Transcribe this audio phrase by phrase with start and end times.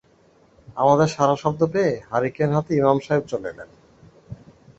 [0.77, 3.69] আমাদের সাড়াশব্দ পেয়ে হারিকেন হাতে ইমাম সাহেব চলে এলেন।